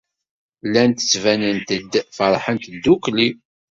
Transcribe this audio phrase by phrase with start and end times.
[0.67, 3.29] Llant ttbanent-d feṛḥent ddukkli.